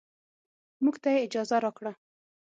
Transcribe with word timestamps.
موږ 0.83 0.95
ته 1.01 1.07
يې 1.13 1.23
اجازه 1.25 1.57
راکړه. 1.63 1.91